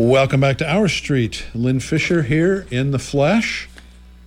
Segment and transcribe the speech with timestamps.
[0.00, 1.44] Welcome back to Our Street.
[1.54, 3.68] Lynn Fisher here in the flesh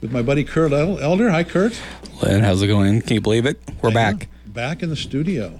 [0.02, 1.32] with my buddy Kurt Elder.
[1.32, 1.82] Hi, Kurt.
[2.22, 3.02] Lynn, how's it going?
[3.02, 3.60] Can you believe it?
[3.82, 4.28] We're back.
[4.46, 5.60] Back in the studio.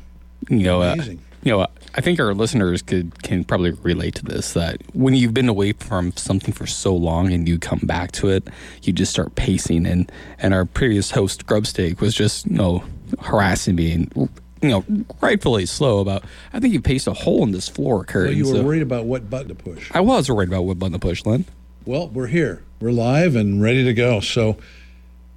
[0.50, 0.98] You know, uh,
[1.42, 1.66] you know,
[1.96, 4.54] I think our listeners could can probably relate to this.
[4.54, 8.30] That when you've been away from something for so long and you come back to
[8.30, 8.48] it,
[8.84, 9.88] you just start pacing.
[9.88, 12.84] And and our previous host, Grubstake was just you know
[13.20, 14.30] harassing me and
[14.64, 16.24] you know, rightfully slow about.
[16.54, 18.28] I think you paced a hole in this floor, Kurt.
[18.28, 19.92] Well, you were so worried about what button to push.
[19.94, 21.46] I was worried about what button to push, Lynn.
[21.86, 22.64] Well, we're here.
[22.80, 24.22] We're live and ready to go.
[24.22, 24.58] So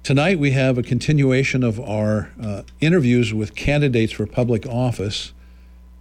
[0.03, 5.33] tonight we have a continuation of our uh, interviews with candidates for public office.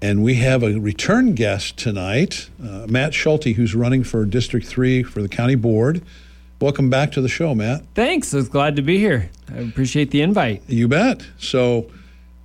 [0.00, 5.02] And we have a return guest tonight, uh, Matt Schulte, who's running for District 3
[5.02, 6.02] for the county board.
[6.60, 7.82] Welcome back to the show, Matt.
[7.94, 8.32] Thanks.
[8.32, 9.30] I was glad to be here.
[9.52, 10.62] I appreciate the invite.
[10.68, 11.26] You bet.
[11.38, 11.90] So,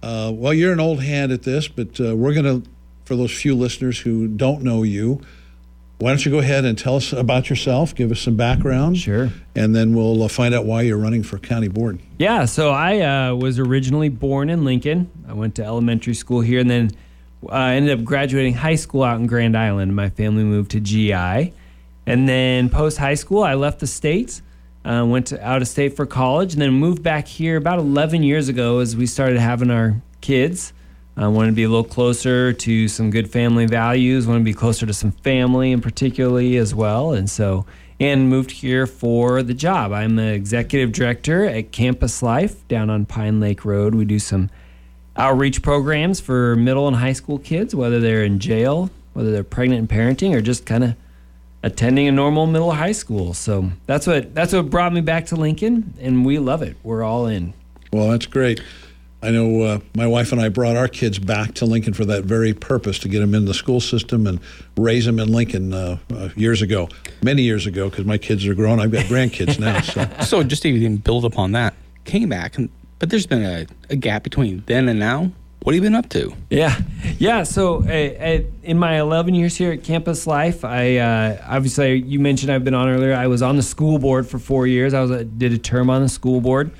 [0.03, 2.69] uh, well, you're an old hand at this, but uh, we're going to,
[3.05, 5.21] for those few listeners who don't know you,
[5.99, 8.97] why don't you go ahead and tell us about yourself, give us some background?
[8.97, 9.29] Sure.
[9.55, 11.99] And then we'll uh, find out why you're running for county board.
[12.17, 15.11] Yeah, so I uh, was originally born in Lincoln.
[15.27, 16.91] I went to elementary school here and then
[17.47, 19.95] I uh, ended up graduating high school out in Grand Island.
[19.95, 21.53] My family moved to GI.
[22.07, 24.41] And then post high school, I left the state
[24.83, 28.23] uh, went to out of state for college, and then moved back here about 11
[28.23, 30.73] years ago as we started having our kids.
[31.17, 34.25] I wanted to be a little closer to some good family values.
[34.25, 37.11] Wanted to be closer to some family, and particularly as well.
[37.11, 37.65] And so,
[37.99, 39.91] and moved here for the job.
[39.91, 43.93] I'm the executive director at Campus Life down on Pine Lake Road.
[43.93, 44.49] We do some
[45.15, 49.79] outreach programs for middle and high school kids, whether they're in jail, whether they're pregnant
[49.79, 50.95] and parenting, or just kind of
[51.63, 53.33] attending a normal middle high school.
[53.33, 56.77] So that's what that's what brought me back to Lincoln, and we love it.
[56.83, 57.53] We're all in.
[57.91, 58.61] Well, that's great.
[59.23, 62.23] I know uh, my wife and I brought our kids back to Lincoln for that
[62.23, 64.39] very purpose to get them in the school system and
[64.77, 66.89] raise them in Lincoln uh, uh, years ago,
[67.21, 68.79] many years ago, because my kids are grown.
[68.79, 69.81] I've got grandkids now.
[69.81, 72.55] So, so just to even build upon that, came back,
[72.97, 75.31] but there's been a, a gap between then and now.
[75.63, 76.33] What have you been up to?
[76.49, 76.75] Yeah,
[77.19, 77.43] yeah.
[77.43, 82.51] So uh, in my 11 years here at Campus Life, I uh, obviously you mentioned
[82.51, 83.13] I've been on earlier.
[83.13, 84.95] I was on the school board for four years.
[84.95, 86.71] I was a, did a term on the school board.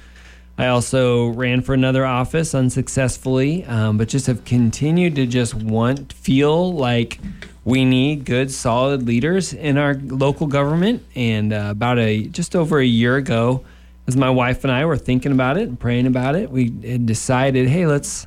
[0.58, 6.12] I also ran for another office unsuccessfully, um, but just have continued to just want
[6.14, 7.20] feel like
[7.64, 11.06] we need good, solid leaders in our local government.
[11.14, 13.64] And uh, about a just over a year ago,
[14.08, 17.06] as my wife and I were thinking about it and praying about it, we had
[17.06, 18.26] decided, hey, let's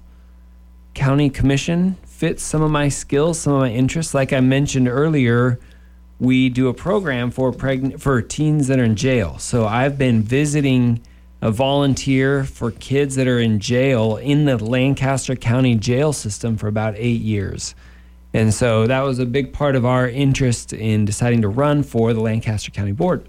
[0.95, 4.15] county commission fits some of my skills, some of my interests.
[4.15, 5.59] Like I mentioned earlier,
[6.21, 9.39] we do a program for pregnant for teens that are in jail.
[9.39, 11.03] So I've been visiting
[11.43, 16.69] a volunteer for kids that are in jail in the Lancaster County jail system for
[16.69, 17.75] about 8 years.
[18.33, 22.13] And so that was a big part of our interest in deciding to run for
[22.15, 23.29] the Lancaster County Board.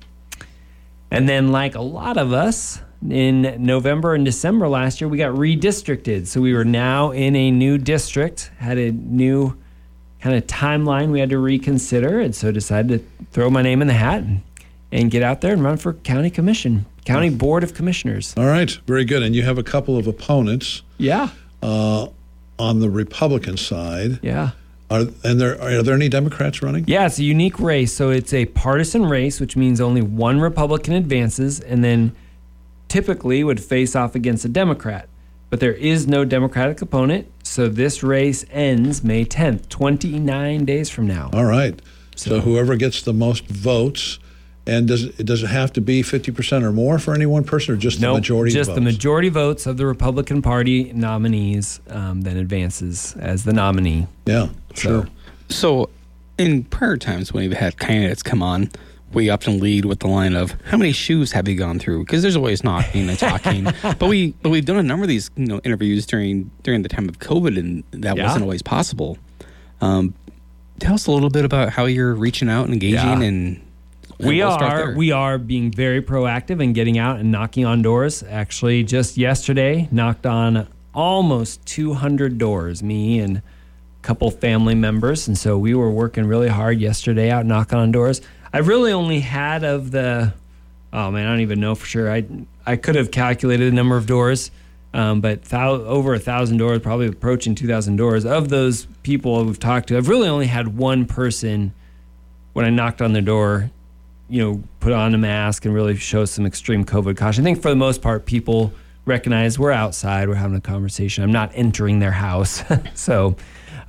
[1.11, 5.33] And then like a lot of us, in November and December last year, we got
[5.33, 6.27] redistricted.
[6.27, 9.57] So we were now in a new district, had a new
[10.21, 12.19] kind of timeline we had to reconsider.
[12.19, 14.41] And so decided to throw my name in the hat and,
[14.91, 18.33] and get out there and run for county commission, county board of commissioners.
[18.37, 19.23] All right, very good.
[19.23, 20.81] And you have a couple of opponents.
[20.97, 21.29] Yeah.
[21.61, 22.07] Uh,
[22.57, 24.19] on the Republican side.
[24.21, 24.51] Yeah.
[24.89, 26.85] Are, and there are there any Democrats running?
[26.87, 27.91] Yeah, it's a unique race.
[27.91, 32.15] So it's a partisan race, which means only one Republican advances, and then
[32.95, 35.09] typically would face off against a Democrat.
[35.49, 41.05] But there is no Democratic opponent, so this race ends May 10th, 29 days from
[41.05, 41.29] now.
[41.33, 41.77] All right.
[42.15, 44.17] So, so whoever gets the most votes,
[44.65, 47.73] and does it, does it have to be 50% or more for any one person,
[47.73, 48.75] or just nope, the majority just votes?
[48.75, 54.07] the majority votes of the Republican Party nominees um, then advances as the nominee.
[54.25, 55.07] Yeah, so, sure.
[55.49, 55.89] So
[56.37, 58.71] in prior times when we've had candidates come on,
[59.13, 62.21] we often lead with the line of "How many shoes have you gone through?" Because
[62.21, 63.63] there's always knocking and talking.
[63.81, 66.89] but we but we've done a number of these you know interviews during during the
[66.89, 68.23] time of COVID, and that yeah.
[68.23, 69.17] wasn't always possible.
[69.81, 70.13] Um,
[70.79, 73.27] tell us a little bit about how you're reaching out and engaging yeah.
[73.27, 73.61] and.
[74.19, 78.23] we we'll are we are being very proactive and getting out and knocking on doors.
[78.23, 82.81] Actually, just yesterday, knocked on almost 200 doors.
[82.81, 83.41] Me and a
[84.01, 88.21] couple family members, and so we were working really hard yesterday out knocking on doors.
[88.55, 90.33] I really only had of the.
[90.93, 92.09] Oh man, I don't even know for sure.
[92.09, 92.23] I
[92.65, 94.49] I could have calculated the number of doors,
[94.93, 98.25] um, but over a thousand doors, probably approaching two thousand doors.
[98.25, 101.73] Of those people we've talked to, I've really only had one person
[102.53, 103.71] when I knocked on their door,
[104.29, 107.43] you know, put on a mask and really show some extreme COVID caution.
[107.43, 108.71] I think for the most part, people
[109.03, 111.25] recognize we're outside, we're having a conversation.
[111.25, 112.63] I'm not entering their house,
[112.93, 113.35] so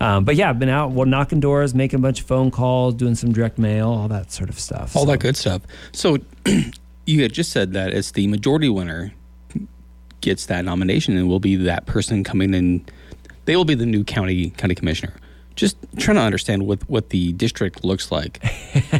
[0.00, 2.94] Um, but yeah, I've been out, well, knocking doors, making a bunch of phone calls,
[2.94, 4.94] doing some direct mail, all that sort of stuff.
[4.94, 5.62] All So- that good stuff.
[5.92, 6.18] So
[7.06, 9.12] you had just said that it's the majority winner
[10.20, 12.84] gets that nomination and will be that person coming in.
[13.44, 15.14] They will be the new county county commissioner.
[15.54, 18.44] Just trying to understand what what the district looks like.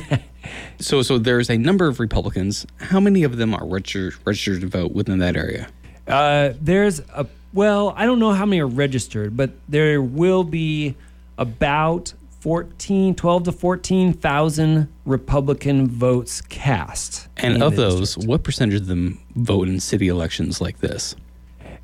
[0.79, 2.67] so so there's a number of Republicans.
[2.79, 5.69] How many of them are registered registered to vote within that area?
[6.07, 10.94] Uh, there's a well, I don't know how many are registered, but there will be
[11.38, 17.29] about 14, 12 to 14,000 Republican votes cast.
[17.38, 18.29] And of those, district.
[18.29, 21.17] what percentage of them vote in city elections like this?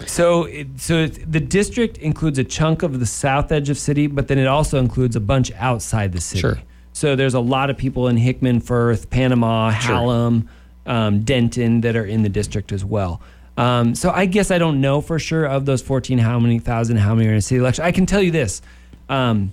[0.07, 4.29] So, it, so the district includes a chunk of the south edge of city, but
[4.29, 6.41] then it also includes a bunch outside the city.
[6.41, 6.61] Sure.
[6.93, 9.97] So there's a lot of people in Hickman, Firth, Panama, Sure.
[9.97, 10.49] Hallam,
[10.85, 13.23] um, Denton that are in the district as well.
[13.57, 16.97] Um, so I guess I don't know for sure of those 14 how many thousand,
[16.97, 17.85] how many are in a city election.
[17.85, 18.63] I can tell you this:
[19.09, 19.53] um,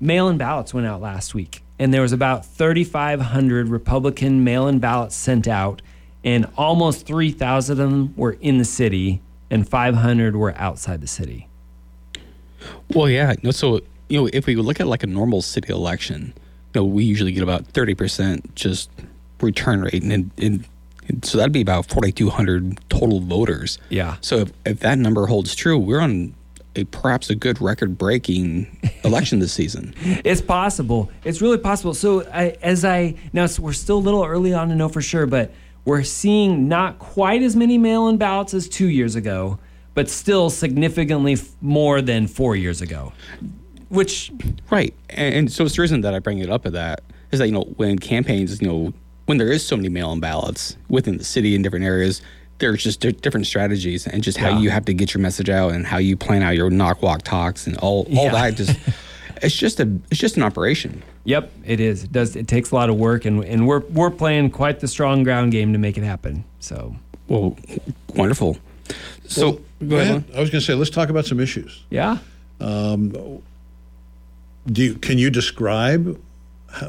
[0.00, 5.48] mail-in ballots went out last week, and there was about 3,500 Republican mail-in ballots sent
[5.48, 5.82] out,
[6.22, 9.20] and almost 3,000 of them were in the city,
[9.50, 11.48] and 500 were outside the city.
[12.94, 13.34] Well, yeah.
[13.50, 16.34] So you know, if we look at like a normal city election,
[16.74, 18.90] you know, we usually get about thirty percent just
[19.40, 20.64] return rate, and, and
[21.22, 23.78] so that'd be about forty two hundred total voters.
[23.88, 24.16] Yeah.
[24.20, 26.34] So if, if that number holds true, we're on
[26.76, 29.94] a perhaps a good record breaking election this season.
[30.24, 31.10] It's possible.
[31.24, 31.94] It's really possible.
[31.94, 35.26] So I, as I now we're still a little early on to know for sure,
[35.26, 35.52] but
[35.84, 39.58] we're seeing not quite as many mail-in ballots as two years ago,
[39.94, 43.12] but still significantly f- more than four years ago.
[43.88, 44.30] Which
[44.70, 44.94] Right.
[45.08, 47.02] And, and so it's the reason that I bring it up at that
[47.32, 48.92] is that, you know, when campaigns, you know,
[49.30, 52.20] when there is so many mail in ballots within the city in different areas,
[52.58, 54.58] there's just di- different strategies and just how Yeah.
[54.58, 57.22] you have to get your message out and how you plan out your knock walk
[57.22, 58.32] talks and all, all Yeah.
[58.32, 58.76] that just
[59.40, 61.04] it's just a it's just an operation.
[61.22, 62.02] Yep, it is.
[62.02, 62.34] It does.
[62.34, 65.52] It takes a lot of work, and and we're we're playing quite the strong ground
[65.52, 66.42] game to make it happen.
[66.58, 66.96] So
[67.28, 67.56] Well,
[68.16, 68.58] wonderful.
[69.28, 70.14] So go ahead.
[70.14, 70.24] Lon.
[70.36, 71.84] I was going to say, let's talk about some issues.
[71.88, 72.18] yeah,
[72.60, 73.10] um,
[74.66, 76.20] Do you, can you describe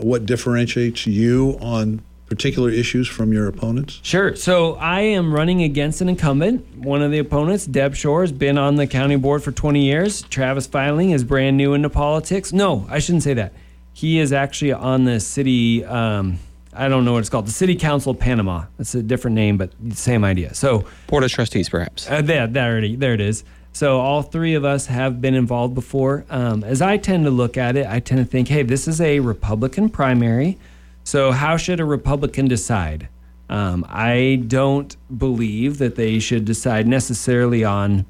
[0.02, 4.00] what differentiates you on particular issues from your opponents?
[4.04, 4.38] sure.
[4.38, 6.66] So I am running against an incumbent.
[6.78, 10.22] One of the opponents, Deb Schorr, has been on the county board for 20 years.
[10.24, 12.54] Travis Filing is brand new into politics.
[12.54, 13.52] No, I shouldn't say that.
[13.92, 15.84] He is actually on the city.
[15.84, 16.40] Um,
[16.74, 17.48] I don't know what it's called.
[17.48, 18.64] The City Council of Panama.
[18.78, 20.54] That's a different name, but same idea.
[20.54, 22.10] So Board of Trustees, perhaps.
[22.10, 23.44] Uh, there, there, it, there it is.
[23.74, 26.26] So all three of us have been involved before.
[26.30, 29.02] Um, as I tend to look at it, I tend to think, hey, this is
[29.02, 30.58] a Republican primary.
[31.04, 33.10] So how should a Republican decide?
[33.50, 38.06] Um, I don't believe that they should decide necessarily on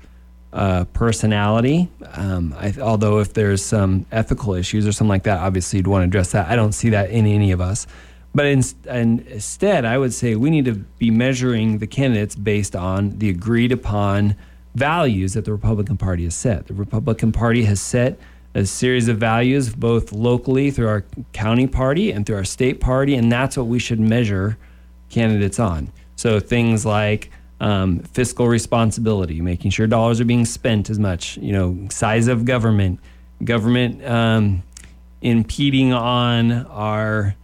[0.54, 1.90] uh, personality.
[2.14, 6.04] Um, I, although if there's some ethical issues or something like that, obviously you'd want
[6.04, 6.48] to address that.
[6.50, 7.88] I don't see that in any of us.
[8.34, 13.18] But in, instead, I would say we need to be measuring the candidates based on
[13.18, 14.36] the agreed upon
[14.76, 16.68] values that the Republican Party has set.
[16.68, 18.20] The Republican Party has set
[18.54, 23.16] a series of values both locally through our county party and through our state party,
[23.16, 24.58] and that's what we should measure
[25.10, 25.92] candidates on.
[26.16, 31.54] So things like um, fiscal responsibility, making sure dollars are being spent as much, you
[31.54, 33.00] know, size of government,
[33.44, 34.64] government um,
[35.22, 37.36] impeding on our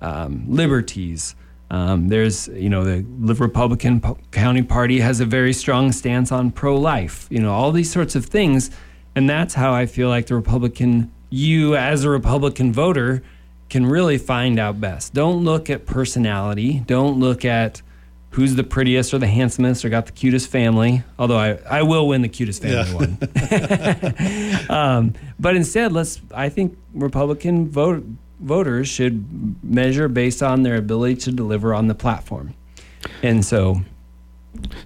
[0.00, 1.34] um, liberties.
[1.70, 7.26] Um, there's, you know, the Republican County Party has a very strong stance on pro-life.
[7.30, 8.70] You know, all these sorts of things,
[9.16, 13.22] and that's how I feel like the Republican, you as a Republican voter,
[13.70, 15.14] can really find out best.
[15.14, 16.80] Don't look at personality.
[16.86, 17.82] Don't look at
[18.30, 21.02] who's the prettiest or the handsomest or got the cutest family.
[21.18, 23.94] Although I, I will win the cutest family Yeah.
[24.64, 24.70] one.
[24.70, 26.20] um, but instead, let's.
[26.34, 28.04] I think Republican vote,
[28.40, 29.24] voters should
[29.64, 32.54] measure based on their ability to deliver on the platform.
[33.22, 33.82] And so,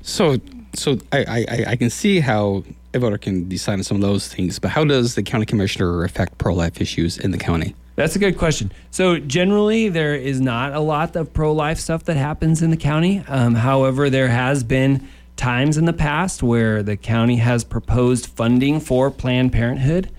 [0.03, 0.37] So,
[0.75, 2.65] so I, I, I- I can see how
[2.95, 6.05] a voter can decide on some of those things, but how does the county commissioner
[6.05, 7.75] affect pro-life issues in the county?
[7.97, 8.71] That's a good question.
[8.91, 13.25] So generally, there is not a lot of pro-life stuff that happens in the county.
[13.27, 18.81] Um, however, there has been times in the past where the county has proposed funding
[18.81, 20.11] for Planned Parenthood.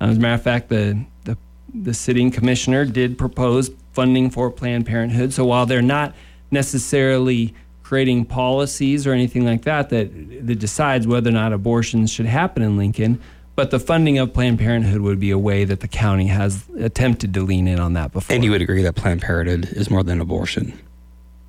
[0.00, 1.36] Um, as a matter of fact, the, the
[1.74, 5.32] the sitting commissioner did propose funding for Planned Parenthood.
[5.32, 6.14] So while they're not
[6.50, 10.10] necessarily creating policies or anything like that that
[10.46, 13.20] that decides whether or not abortions should happen in Lincoln,
[13.56, 17.34] but the funding of Planned Parenthood would be a way that the county has attempted
[17.34, 18.34] to lean in on that before.
[18.34, 20.78] And you would agree that Planned Parenthood is more than abortion?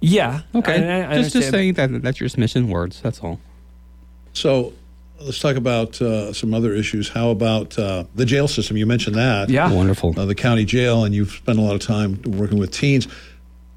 [0.01, 3.01] yeah, Okay, I- I just just saying that that's your submission words.
[3.01, 3.39] That's all.
[4.33, 4.73] So
[5.19, 7.09] let's talk about uh, some other issues.
[7.09, 8.77] How about uh, the jail system?
[8.77, 9.49] You mentioned that.
[9.49, 9.71] Yeah.
[9.71, 10.17] Wonderful.
[10.17, 13.07] Uh, the county jail, and you've spent a lot of time working with teens.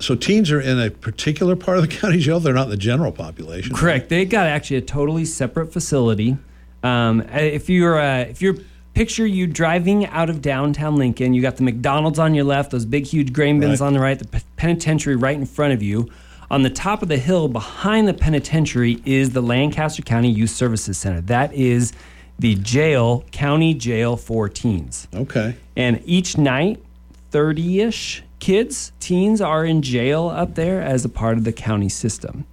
[0.03, 2.41] So teens are in a particular part of the county jail.
[2.41, 3.75] They're not in the general population.
[3.75, 4.09] Correct.
[4.09, 6.37] They got actually a totally separate facility.
[6.83, 8.57] Um, if you're uh, if you're
[8.95, 12.85] picture you driving out of downtown Lincoln, you got the McDonald's on your left, those
[12.85, 13.87] big huge grain bins Right.
[13.87, 16.11] on the right, the p- penitentiary right in front of you.
[16.51, 20.99] On the top of the hill behind the penitentiary is the Lancaster County Youth Services
[20.99, 21.23] Center.
[21.23, 21.95] That is
[22.39, 25.09] the jail, county jail for teens.
[25.15, 25.55] Okay.
[25.77, 26.83] And each night,
[27.31, 31.89] 30 ish kids, teens, are in jail up there as a part of the county
[31.89, 32.45] system.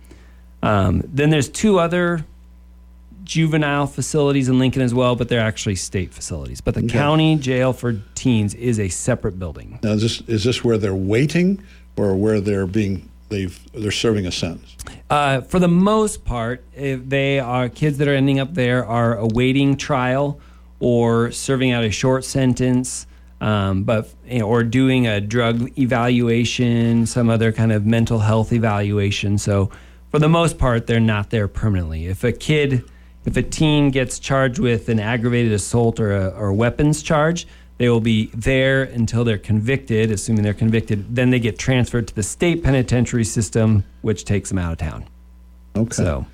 [0.61, 2.25] Um, then there's two other
[3.23, 6.61] juvenile facilities in Lincoln as well, but they're actually state facilities.
[6.61, 9.79] But the county jail for teens is a separate building.
[9.81, 11.63] Now, is this is this where they're waiting,
[11.97, 14.77] or where they're being they've they're serving a sentence?
[15.09, 19.17] Uh, for the most part, if they are kids that are ending up there are
[19.17, 20.39] awaiting trial
[20.79, 23.07] or serving out a short sentence,
[23.41, 28.51] um, but you know, or doing a drug evaluation, some other kind of mental health
[28.51, 29.37] evaluation.
[29.37, 29.71] So,
[30.11, 32.07] for the most part, they're not there permanently.
[32.07, 32.83] If a kid,
[33.25, 37.47] if a teen gets charged with an aggravated assault or a, or a weapons charge,
[37.77, 41.15] they will be there until they're convicted, assuming they're convicted.
[41.15, 45.05] Then they get transferred to the state penitentiary system, which takes them out of town.
[45.77, 45.93] Okay.
[45.93, 46.25] So,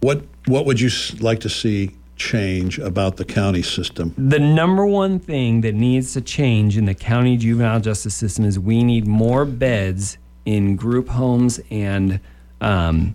[0.00, 0.88] What what would you
[1.20, 4.14] like to see change about the county system?
[4.18, 8.58] the number one thing that needs to change in the county juvenile justice system is
[8.58, 12.20] we need more beds in group homes and
[12.60, 13.14] um,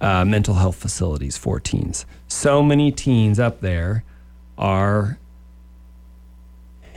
[0.00, 2.06] uh, mental health facilities for teens.
[2.26, 4.04] So many teens up there
[4.56, 5.18] are.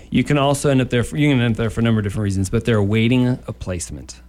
[0.09, 1.03] You can also end up there.
[1.03, 3.27] For, you can end up there for a number of different reasons, but they're awaiting
[3.47, 4.21] a placement.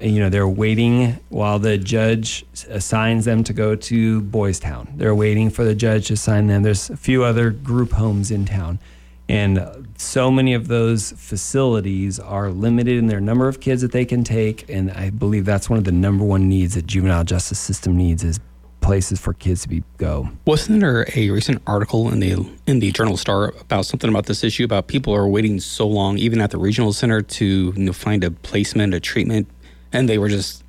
[0.00, 4.92] You know, they're waiting while the judge assigns them to go to Boys Town.
[4.96, 6.62] They're waiting for the judge to assign them.
[6.62, 8.80] There's a few other group homes in town.
[9.28, 14.04] And so many of those facilities are limited in their number of kids that they
[14.04, 14.68] can take.
[14.68, 18.22] And I believe that's one of the number one needs that juvenile justice system needs
[18.22, 18.40] is
[18.84, 20.28] places for kids to be go.
[20.44, 24.44] Wasn't there a recent article in the in the Journal Star about something about this
[24.44, 27.94] issue about people are waiting so long, even at the regional center, to you know,
[27.94, 29.48] find a placement, a treatment,
[29.94, 30.62] and they were just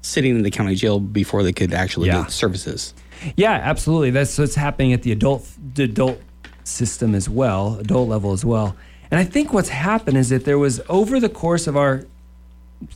[0.00, 2.22] sitting in the county jail before they could actually Yeah.
[2.22, 2.94] get services.
[3.36, 4.10] Yeah, absolutely.
[4.10, 6.20] That's what's happening at the adult the adult
[6.64, 8.74] system as well, adult level as well.
[9.10, 12.04] And I think what's happened is that there was over the course of our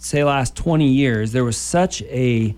[0.00, 2.54] say last 20 years, there was such a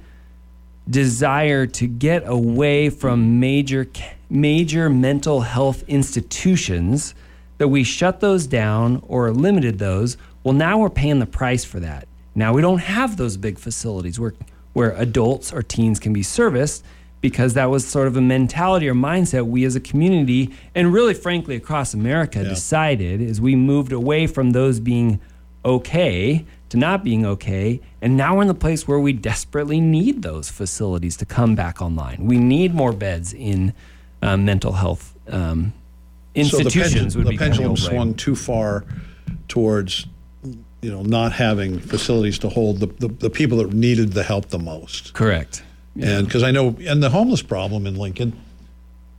[0.88, 3.87] desire to get away from major
[4.30, 7.14] major mental health institutions
[7.58, 10.16] that we shut those down or limited those.
[10.44, 12.06] Well, now we're paying the price for that.
[12.38, 14.33] Now we don't have those big facilities where
[14.73, 16.85] where adults or teens can be serviced
[17.21, 21.14] because that was sort of a mentality or mindset we as a community and really
[21.14, 22.49] frankly across America Yeah.
[22.50, 25.18] decided as we moved away from those being
[25.64, 27.80] okay to not being okay.
[28.00, 31.83] And now we're in the place where we desperately need those facilities to come back
[31.83, 32.26] online.
[32.26, 33.73] We need more beds in
[34.23, 35.73] uh, mental health um,
[36.37, 37.14] institutions.
[37.14, 38.85] so the, be pendulum, the pendulum swung too far
[39.49, 40.07] towards
[40.82, 44.49] you know not having facilities to hold the, the, the people that needed the help
[44.49, 45.12] the most.
[45.14, 45.62] Correct.
[46.00, 48.38] And because I know, and the homeless problem in Lincoln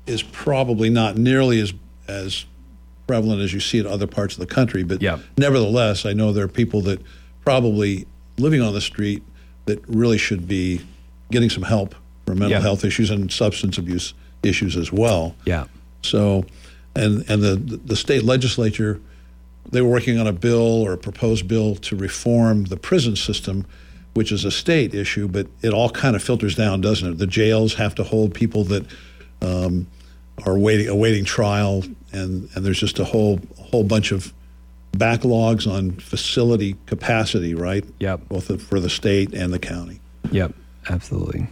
[0.08, 1.74] is probably not nearly as
[2.08, 2.46] as
[3.08, 4.84] prevalent as you see in other parts of the country.
[4.84, 5.20] But Yep.
[5.38, 7.02] nevertheless, I know there are people that
[7.44, 8.06] probably
[8.38, 9.24] living on the street
[9.66, 10.82] that really should be
[11.32, 12.62] getting some help for mental Yep.
[12.62, 14.14] health issues and substance abuse
[14.44, 15.36] issues as well.
[15.46, 15.66] Yeah.
[16.02, 16.46] So,
[16.96, 19.02] and and the the state legislature,
[19.72, 23.66] they were working on a bill or a proposed bill to reform the prison system,
[24.14, 27.18] which is a state issue, but it all kind of filters down, doesn't it?
[27.18, 28.86] The jails have to hold people that
[29.42, 29.88] um,
[30.46, 34.34] are waiting awaiting trial, and and there's just a whole whole bunch of
[34.94, 37.86] backlogs on facility capacity, right?
[38.00, 38.28] Yep.
[38.30, 40.00] Both for the state and the county.
[40.32, 40.54] Yep.
[40.90, 41.48] Absolutely.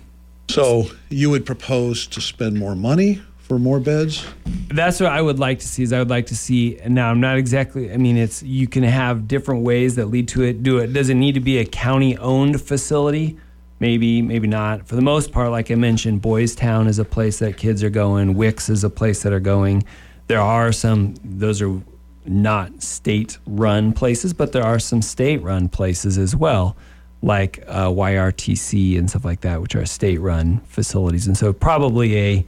[0.49, 4.25] So you would propose to spend more money for more beds?
[4.67, 5.83] That's what I would like to see.
[5.83, 6.79] Is I would like to see.
[6.87, 7.91] Now I'm not exactly.
[7.91, 10.63] I mean, it's you can have different ways that lead to it.
[10.63, 10.93] Do it.
[10.93, 13.37] Does it need to be a county-owned facility?
[13.79, 14.87] Maybe, maybe not.
[14.87, 17.91] For the most part, like I mentioned, Boys Town is a place that kids are
[17.91, 18.33] going.
[18.33, 19.83] Wicks is a place that are going.
[20.27, 21.13] There are some.
[21.23, 21.79] Those are
[22.25, 26.75] not state-run places, but there are some state-run places as well,
[27.21, 31.25] like uh, YRTC and stuff like that, which are state-run facilities.
[31.27, 32.45] And so probably a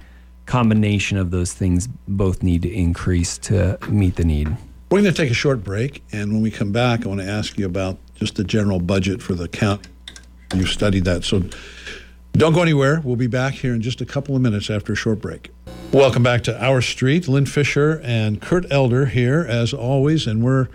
[0.50, 4.48] combination of those things both need to increase to meet the need.
[4.90, 7.30] We're going to take a short break, and when we come back, I want to
[7.30, 9.88] ask you about just the general budget for the county.
[10.56, 11.44] You've studied that, so
[12.34, 13.00] don't go anywhere.
[13.04, 15.52] We'll be back here in just a couple of minutes after a short break.
[15.92, 17.28] Welcome back to Our Street.
[17.28, 20.68] Lynn Fisher and Kurt Elder here, as always, and we're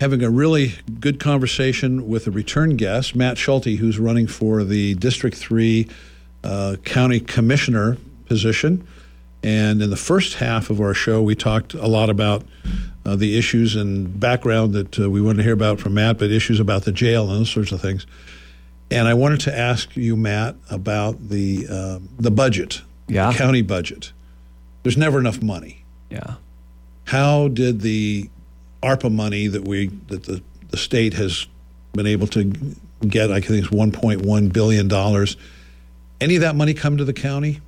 [0.00, 4.96] having a really good conversation with a return guest, Matt Schulte, who's running for the
[4.96, 5.88] District 3
[6.44, 7.96] uh, County Commissioner
[8.30, 8.86] position.
[9.42, 12.44] And in the first half of our show, we talked a lot about
[13.04, 16.30] uh, the issues and background that uh, we wanted to hear about from Matt, but
[16.30, 18.06] issues about the jail and those sorts of things.
[18.90, 23.32] And I wanted to ask you, Matt, about the uh, the budget Yeah.
[23.32, 24.12] county budget.
[24.82, 25.84] There's never enough money.
[26.10, 26.34] Yeah.
[27.04, 28.30] How did the
[28.82, 31.46] ARPA money that we that the, the state has
[31.94, 32.44] been able to
[33.08, 35.36] get, I think it's 1.1 billion dollars.
[36.20, 37.60] Any of that money come to the county?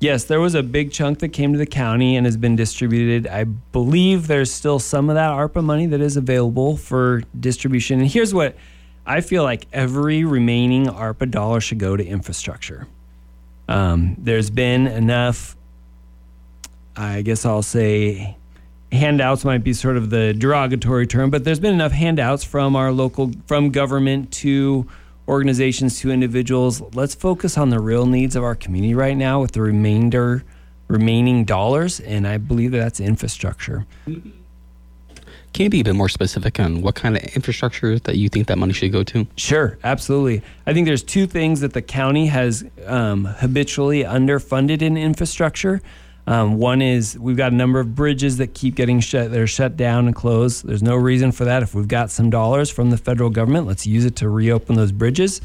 [0.00, 3.26] Yes, there was a big chunk that came to the county and has been distributed.
[3.26, 8.00] I believe there's still some of that ARPA money that is available for distribution.
[8.00, 8.56] And here's what
[9.04, 12.86] I feel like every remaining ARPA dollar should go to infrastructure.
[13.68, 15.54] Um, there's been enough,
[16.96, 18.38] I guess I'll say,
[18.90, 22.90] handouts might be sort of the derogatory term, but there's been enough handouts from our
[22.90, 24.88] local, from government to
[25.28, 26.82] organizations to individuals.
[26.94, 30.44] Let's focus on the real needs of our community right now with the remainder,
[30.88, 33.86] remaining dollars, and I believe that that's infrastructure.
[35.52, 38.46] Can you be a bit more specific on what kind of infrastructure that you think
[38.46, 39.26] that money should go to?
[39.36, 40.42] Sure, absolutely.
[40.66, 45.82] I think there's two things that the county has um, habitually underfunded in infrastructure.
[46.26, 49.46] Um, one is we've got a number of bridges that keep getting shut, that are
[49.46, 50.66] shut down and closed.
[50.66, 51.62] There's no reason for that.
[51.62, 54.92] If we've got some dollars from the federal government, let's use it to reopen those
[54.92, 55.40] bridges.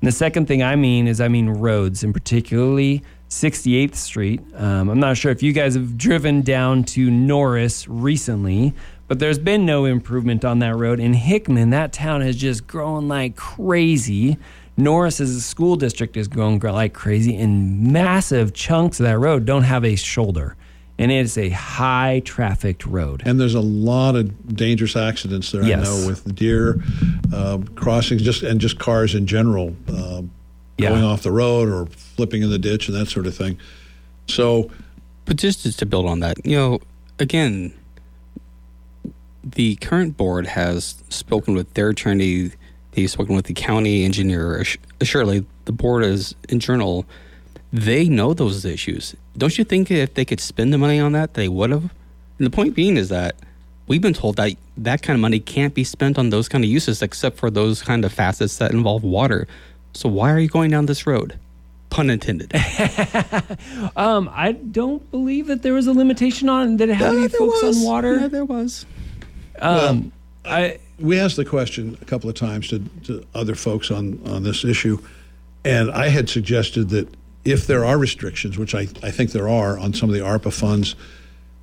[0.00, 4.40] And the second thing I mean is I mean roads, and particularly 68th Street.
[4.54, 8.74] Um, I'm not sure if you guys have driven down to Norris recently,
[9.08, 11.00] but there's been no improvement on that road.
[11.00, 14.38] In Hickman, that town has just grown like crazy.
[14.80, 19.18] Norris as a school district is growing gr- like crazy, and massive chunks of that
[19.18, 20.56] road don't have a shoulder.
[20.98, 23.22] And it is a high trafficked road.
[23.24, 25.62] And there's a lot of dangerous accidents there.
[25.62, 25.80] Yes.
[25.80, 26.82] I know with deer
[27.32, 30.22] uh, crossings, just and just cars in general uh,
[30.76, 30.90] Yeah.
[30.90, 33.58] going off the road or flipping in the ditch and that sort of thing.
[34.26, 34.70] So
[35.24, 36.80] But just to- to build on that, you know,
[37.18, 37.72] again,
[39.42, 42.50] the current board has spoken with their attorney.
[42.92, 44.64] They've spoken with the county engineer.
[45.02, 47.04] Surely the board is in journal.
[47.72, 49.14] They know those issues.
[49.38, 51.82] Don't you think if they could spend the money on that, they would have?
[52.38, 53.36] And the point being is that
[53.86, 56.70] we've been told that that kind of money can't be spent on those kind of
[56.70, 59.46] uses except for those kind of facets that involve water.
[59.92, 61.38] So why are you going down this road?
[61.90, 62.52] Pun intended.
[63.96, 67.28] Um, I don't believe that there was a limitation on that it had to be
[67.28, 68.16] focused on water.
[68.16, 68.86] Yeah, there was.
[69.58, 70.12] Um,
[70.44, 74.42] I we asked the question a couple of times to, to other folks on, on
[74.42, 74.98] this issue,
[75.64, 77.08] and I had suggested that
[77.44, 80.52] if there are restrictions, which I, I think there are on some of the ARPA
[80.52, 80.94] funds,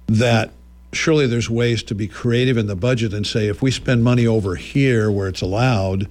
[0.08, 0.52] that
[0.93, 4.26] surely there's ways to be creative in the budget and say if we spend money
[4.26, 6.08] over here where it's allowed,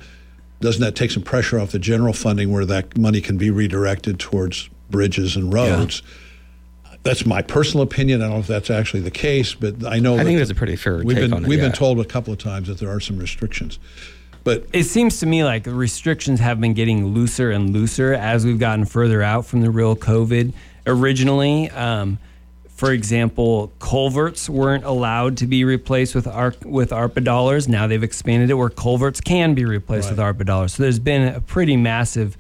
[0.61, 4.19] doesn't that take some pressure off the general funding where that money can be redirected
[4.21, 6.03] towards bridges and roads?
[7.07, 8.21] That's my personal opinion.
[8.21, 10.51] I don't know if that's actually the case, but I know I that think that's
[10.51, 11.49] a pretty fair we've take been on it.
[11.49, 11.67] we've yeah.
[11.67, 13.79] been told a couple of times that there are some restrictions,
[14.45, 18.45] but it seems to me like the restrictions have been getting looser and looser as
[18.45, 20.53] we've gotten further out from the real COVID.
[20.87, 22.19] Originally, um,
[22.77, 27.69] for example, culverts weren't allowed to be replaced with ARC, with ARPA dollars.
[27.69, 30.75] Now they've expanded it where culverts can be replaced with ARPA dollars.
[30.75, 32.37] So there's been a pretty massive.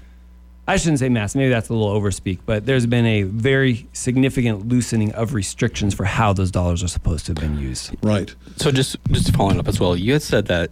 [0.68, 1.34] I shouldn't say mass.
[1.36, 6.04] Maybe that's a little overspeak, but there's been a very significant loosening of restrictions for
[6.04, 7.94] how those dollars are supposed to have been used.
[8.02, 8.34] right.
[8.56, 10.70] So just just following up as well, you had said that.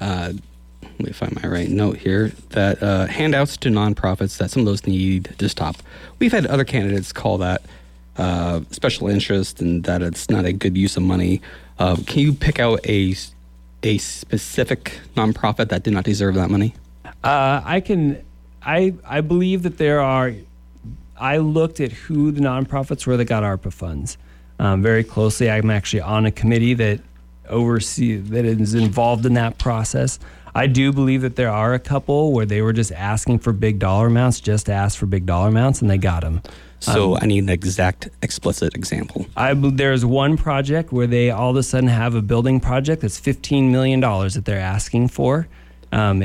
[0.00, 0.32] Uh,
[0.82, 2.32] let me find my right note here.
[2.50, 5.76] That uh, handouts to nonprofits that some of those need to stop.
[6.20, 7.62] We've had other candidates call that
[8.16, 11.42] uh, special interest and that it's not a good use of money.
[11.78, 13.14] Uh, can you pick out a
[13.82, 16.74] a specific nonprofit that did not deserve that money?
[17.22, 18.24] Uh, I can,
[18.64, 20.32] I I believe that there are.
[21.16, 24.18] I looked at who the nonprofits were that got ARPA funds
[24.58, 25.48] um, very closely.
[25.48, 27.00] I'm actually on a committee that
[27.48, 30.18] oversee that is involved in that process.
[30.56, 33.80] I do believe that there are a couple where they were just asking for big
[33.80, 36.42] dollar amounts, just to ask for big dollar amounts, and they got them.
[36.80, 39.26] So I need an exact, explicit example.
[39.36, 43.18] I there's one project where they all of a sudden have a building project that's
[43.18, 45.48] 15 million dollars that they're asking for,
[45.92, 46.22] um,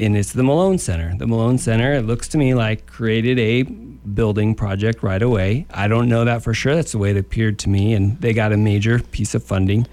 [0.00, 1.14] and it's the Malone Center.
[1.16, 5.66] The Malone Center, it looks to me like created a building project right away.
[5.70, 6.74] I don't know that for sure.
[6.74, 9.86] That's the way it appeared to me, and they got a major piece of funding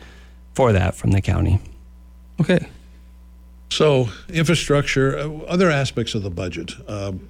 [0.54, 1.60] for that from the county.
[2.39, 2.67] Okay.
[3.70, 7.28] So infrastructure, uh, other aspects of the budget, um,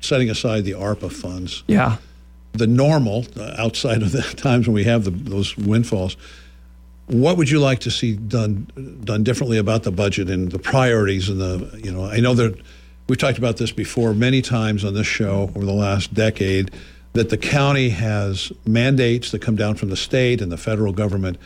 [0.00, 1.64] setting aside the ARPA funds.
[1.66, 1.96] Yeah.
[2.52, 6.16] the normal uh, outside of the times when we have the, those windfalls.
[7.06, 11.28] What would you like to see done done differently about the budget and the priorities
[11.28, 12.58] and the you know I know that
[13.08, 16.70] we've talked about this before many times on this show over the last decade
[17.12, 21.38] that the county has mandates that come down from the state and the federal government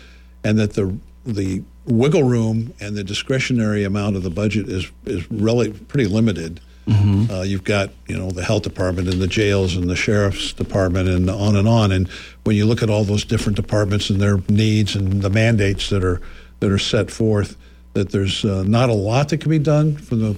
[0.44, 5.30] and that the the wiggle room and the discretionary amount of the budget is is
[5.30, 6.60] really pretty limited.
[6.88, 7.30] Mm-hmm.
[7.30, 11.08] Uh, you've got you know the health department and the jails and the sheriff's department
[11.08, 11.92] and on and on.
[11.92, 12.08] And
[12.44, 16.02] when you look at all those different departments and their needs and the mandates that
[16.02, 16.20] are
[16.60, 17.56] that are set forth,
[17.92, 20.36] that there's uh, not a lot that can be done from the,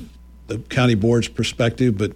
[0.48, 1.96] the county board's perspective.
[1.96, 2.12] But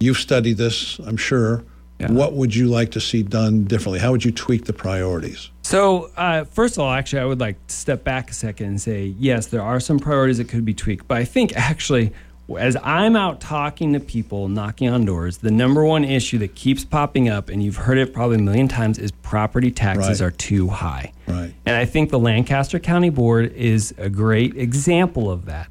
[0.00, 1.64] you've studied this, I'm sure.
[2.00, 2.10] Yeah.
[2.10, 4.00] What would you like to see done differently?
[4.00, 5.50] How would you tweak the priorities?
[5.62, 8.80] So, uh, first of all, actually, I would like to step back a second and
[8.80, 11.06] say, yes, there are some priorities that could be tweaked.
[11.06, 12.12] But I think actually,
[12.58, 16.84] as I'm out talking to people, knocking on doors, the number one issue that keeps
[16.84, 20.26] popping up, and you've heard it probably a million times, is property taxes right.
[20.26, 21.12] are too high.
[21.26, 21.52] Right.
[21.66, 25.68] And I think the Lancaster County Board is a great example of that.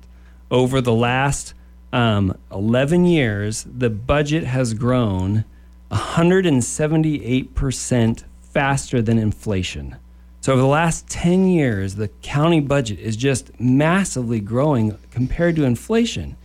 [0.51, 1.53] Over the last
[1.91, 5.45] um, 11 years, the budget has grown
[5.91, 9.95] 178% faster than inflation.
[10.41, 15.65] So, over the last 10 years, the county budget is just massively growing compared to
[15.65, 16.37] inflation.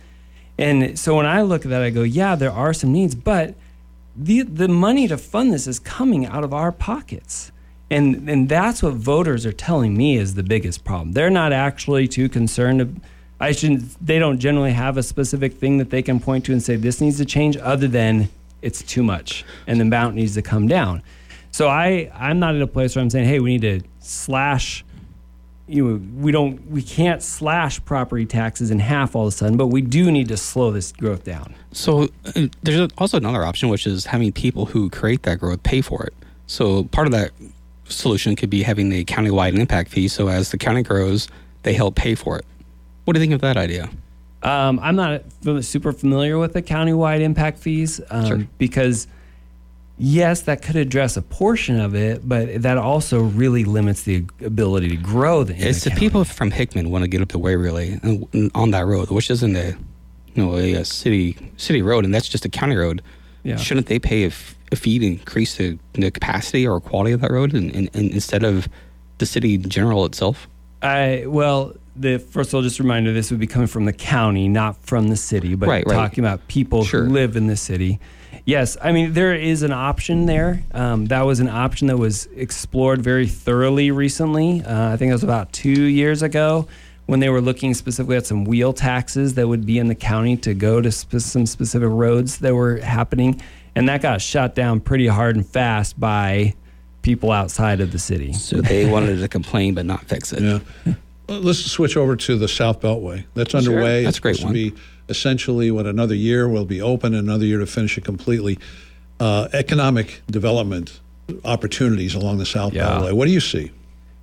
[0.57, 3.55] And so, when I look at that, I go, yeah, there are some needs, but
[4.15, 7.51] the, the money to fund this is coming out of our pockets.
[7.91, 11.11] And, and that's what voters are telling me is the biggest problem.
[11.11, 13.01] They're not actually too concerned.
[13.39, 16.63] I shouldn't, they don't generally have a specific thing that they can point to and
[16.63, 18.29] say, this needs to change, other than
[18.61, 21.03] it's too much and the amount needs to come down.
[21.51, 24.84] So I I'm not in a place where I'm saying, hey, we need to slash.
[25.67, 29.57] You know, we don't we can't slash property taxes in half all of a sudden,
[29.57, 31.55] but we do need to slow this growth down.
[31.71, 35.81] So uh, there's also another option, which is having people who create that growth pay
[35.81, 36.13] for it.
[36.45, 37.31] So part of that
[37.85, 40.07] solution could be having a county-wide impact fee.
[40.07, 41.27] So as the county grows,
[41.63, 42.45] they help pay for it.
[43.05, 43.89] What do you think of that idea?
[44.43, 45.23] Um, I'm not
[45.63, 48.47] super familiar with the countywide impact fees um, sure.
[48.59, 49.07] because,
[49.97, 54.89] yes, that could address a portion of it, but that also really limits the ability
[54.89, 55.55] to grow the.
[55.55, 58.71] It's the, the people from Hickman want to get up the way really uh, on
[58.71, 59.77] that road, which isn't a,
[60.33, 63.01] you know, a, a city city road, and that's just a county road.
[63.43, 63.57] Yeah.
[63.57, 67.21] Shouldn't they pay a, f- a fee to increase the, the, capacity or quality of
[67.21, 68.67] that road, and, and, and instead of
[69.19, 70.47] the city general itself?
[70.81, 73.93] I well the first of all, just a reminder, this would be coming from the
[73.93, 76.33] county, not from the city, but right, talking right.
[76.33, 77.05] about people sure.
[77.05, 77.99] who live in the city.
[78.45, 80.61] Yes, I mean there is an option there.
[80.71, 84.63] Um, that was an option that was explored very thoroughly recently.
[84.63, 86.67] Uh, I think it was about two years ago
[87.07, 90.37] when they were looking specifically at some wheel taxes that would be in the county
[90.37, 93.41] to go to sp- some specific roads that were happening,
[93.75, 96.53] and that got shut down pretty hard and fast by
[97.01, 98.31] people outside of the city.
[98.33, 100.41] So they wanted to complain but not fix it.
[100.41, 100.93] Yeah.
[101.27, 103.25] Let's switch over to the South Beltway.
[103.33, 103.75] That's underway.
[103.81, 104.03] Sure.
[104.03, 104.53] That's it's great one.
[105.07, 108.59] To be essentially what another year will be open, another year to finish it completely.
[109.19, 110.99] Uh, economic development
[111.43, 112.87] opportunities along the South yeah.
[112.87, 113.13] Beltway.
[113.13, 113.71] What do you see?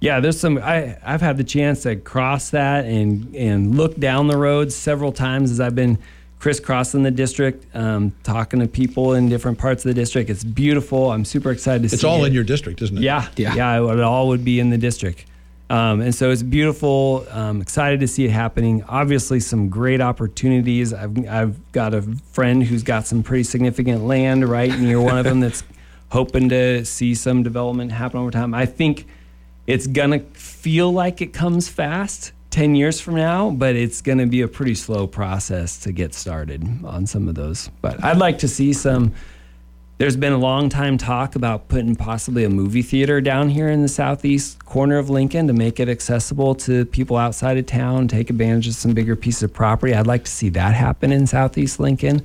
[0.00, 0.58] Yeah, there's some.
[0.58, 5.12] I I've had the chance to cross that and and look down the road several
[5.12, 5.98] times as I've been
[6.40, 10.28] crisscrossing the district, um, talking to people in different parts of the district.
[10.28, 11.12] It's beautiful.
[11.12, 11.96] I'm super excited to it's see.
[11.98, 12.28] It's all it.
[12.28, 13.02] in your district, isn't it?
[13.04, 13.92] Yeah, yeah, yeah.
[13.92, 15.24] It all would be in the district.
[15.70, 17.26] Um, and so it's beautiful.
[17.30, 18.82] Um, excited to see it happening.
[18.84, 20.92] Obviously, some great opportunities.
[20.92, 25.24] I've, I've got a friend who's got some pretty significant land right near one of
[25.24, 25.64] them that's
[26.10, 28.52] hoping to see some development happen over time.
[28.52, 29.06] I think
[29.66, 34.18] it's going to feel like it comes fast 10 years from now, but it's going
[34.18, 37.70] to be a pretty slow process to get started on some of those.
[37.80, 39.14] But I'd like to see some
[40.02, 43.82] there's been a long time talk about putting possibly a movie theater down here in
[43.82, 48.28] the southeast corner of Lincoln to make it accessible to people outside of town, take
[48.28, 49.94] advantage of some bigger pieces of property.
[49.94, 52.20] I'd like to see that happen in southeast Lincoln.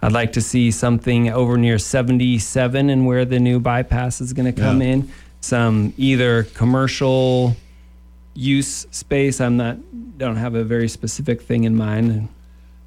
[0.00, 4.50] I'd like to see something over near 77 and where the new bypass is going
[4.50, 4.88] to come yeah.
[4.88, 5.12] in.
[5.42, 7.54] Some either commercial
[8.32, 9.38] use space.
[9.42, 9.76] I'm not
[10.16, 12.30] don't have a very specific thing in mind.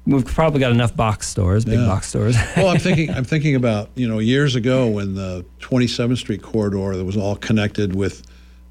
[0.04, 1.86] We've probably got enough box stores, big yeah.
[1.86, 2.36] box stores.
[2.56, 6.96] well, I'm thinking, I'm thinking about you know years ago when the 27th Street corridor
[6.96, 8.22] that was all connected with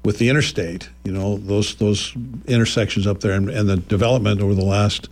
[0.04, 0.90] with the interstate.
[1.04, 2.14] You know those those
[2.46, 5.08] intersections up there, and, and the development over the last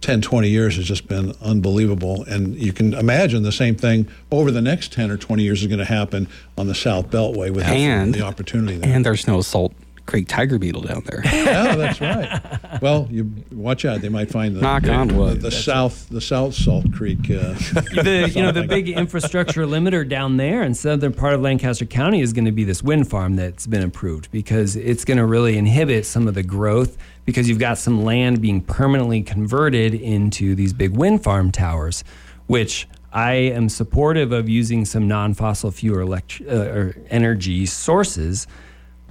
[0.00, 2.24] 10, 20 years has just been unbelievable.
[2.24, 5.66] And you can imagine the same thing over the next 10 or 20 years is
[5.66, 8.94] going to happen on the South Beltway with and, the opportunity there.
[8.94, 9.72] And there's no Salt
[10.08, 11.20] Creek tiger beetle down there.
[11.22, 12.80] yeah, that's right.
[12.82, 15.36] Well, you watch out; they might find the Knock the, on wood.
[15.36, 17.18] the, the south the South Salt Creek.
[17.30, 17.52] Uh,
[18.02, 22.22] the you know the big infrastructure limiter down there in southern part of Lancaster County
[22.22, 25.58] is going to be this wind farm that's been approved because it's going to really
[25.58, 30.72] inhibit some of the growth because you've got some land being permanently converted into these
[30.72, 32.02] big wind farm towers,
[32.46, 38.46] which I am supportive of using some non-fossil fuel elect- uh, or energy sources,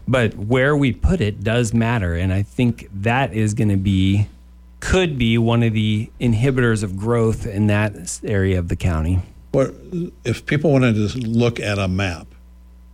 [0.08, 4.28] but where we put it does matter, and I think that is going to be
[4.80, 9.20] could be one of the inhibitors of growth in that area of the county.
[9.52, 9.72] Or
[10.24, 12.28] if people wanted to look at a map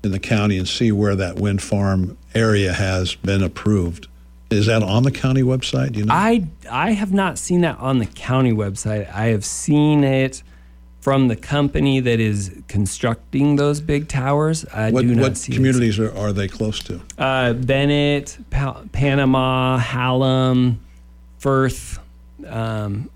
[0.02, 4.08] in the county and see where that wind farm area has been approved,
[4.49, 5.93] is that on the county website?
[5.93, 6.13] Do you know?
[6.13, 9.13] I I have not seen that on the county website.
[9.13, 10.41] I have seen it
[11.04, 14.63] from the company that is constructing those big towers.
[14.74, 15.56] I what do not what see it.
[15.56, 17.02] communities are, are they close to?
[17.18, 20.80] Uh, Bennett, pa- Panama, Hallam,
[21.39, 22.00] Firth
[22.48, 23.10] um,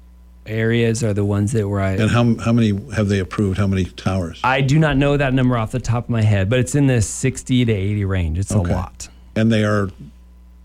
[0.46, 1.92] areas are the ones that were I.
[1.92, 3.58] And how how many have they approved?
[3.58, 4.42] How many towers?
[4.44, 6.88] I do not know that number off the top of my head, but it's in
[6.88, 8.38] the 60 to 80 range.
[8.38, 8.70] It's Okay.
[8.70, 9.08] a lot.
[9.34, 9.92] And they are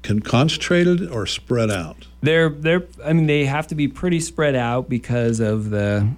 [0.03, 2.09] con- concentrated or spread out?
[2.21, 6.09] They're they're I mean they have to be pretty spread out because of the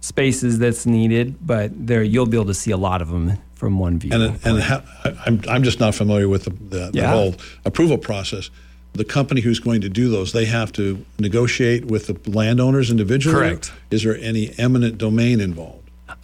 [0.00, 3.78] spaces that's needed, but there you'll be able to see a lot of them from
[3.78, 4.10] one view.
[4.12, 7.34] And and how, I- I'm I'm just not familiar with the, the, the whole
[7.64, 8.50] approval process.
[8.94, 13.36] The company who's going to do those, they have to negotiate with the landowners individually.
[13.50, 13.72] Correct.
[13.90, 15.74] Is there any eminent domain involved?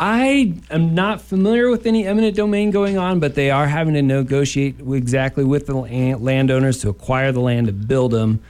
[0.00, 4.02] I am not familiar with any eminent domain going on, but they are having to
[4.02, 8.40] negotiate exactly with the landowners to acquire the land to build them.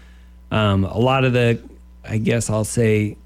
[0.51, 1.59] Um, a lot of the,
[2.05, 3.17] I guess I'll say,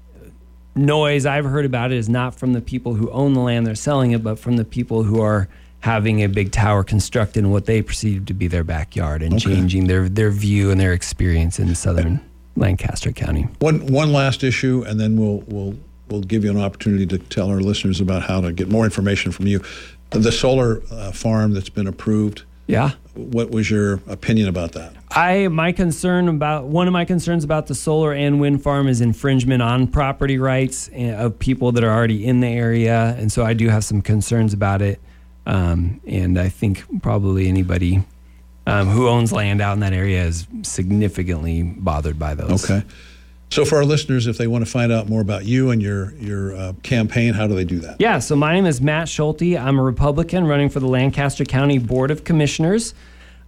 [0.85, 3.75] noise I've heard about it is not from the people who own the land they're
[3.75, 5.47] selling it, but from the people who are
[5.81, 9.45] having a big tower constructed in what they perceive to be their backyard and Okay.
[9.55, 12.19] changing their, their view and their experience in southern
[12.55, 13.47] Lancaster County.
[13.59, 15.75] One one last issue, and then we'll we'll
[16.09, 19.31] we'll give you an opportunity to tell our listeners about how to get more information
[19.31, 19.61] from you.
[20.09, 22.43] The solar uh, farm that's been approved.
[22.69, 22.91] Yeah.
[23.15, 24.93] What was your opinion about that?
[25.11, 29.01] I my concern about one of my concerns about the solar and wind farm is
[29.01, 33.43] infringement on property rights eh, of people that are already in the area, and so
[33.43, 35.01] I do have some concerns about it.
[35.47, 38.03] Um, and I think probably anybody
[38.67, 42.69] um, who owns land out in that area is significantly bothered by those.
[42.69, 42.85] Okay.
[43.51, 46.13] So for our listeners, if they want to find out more about you and your
[46.15, 47.97] your uh, campaign, how do they do that?
[47.99, 49.57] Yeah, so my name is Matt Schulte.
[49.57, 52.93] I'm a Republican running for the Lancaster County Board of Commissioners.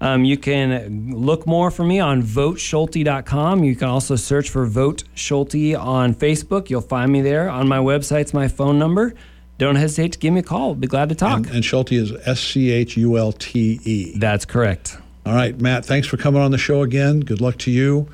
[0.02, 3.64] Um, you can look more for me on voteschulte.com.
[3.64, 6.72] You can also search for Vote Schulte on Facebook.
[6.72, 7.48] You'll find me there.
[7.50, 9.14] On my website's my phone number.
[9.60, 10.70] Don't hesitate to give me a call.
[10.70, 11.38] I'll be glad to talk.
[11.38, 14.18] And, and Schulte is S C H U L T E.
[14.18, 14.98] That's correct.
[15.24, 15.86] All right, Matt.
[15.86, 17.20] Thanks for coming on the show again.
[17.20, 18.08] Good luck to you,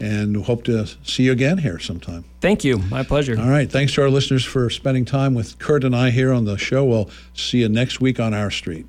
[0.00, 2.24] and hope to see you again here sometime.
[2.40, 2.78] Thank you.
[2.78, 3.38] My pleasure.
[3.38, 3.70] All right.
[3.70, 6.84] Thanks to our listeners for spending time with Kurt and I here on the show.
[6.84, 8.86] We'll see you next week on our street.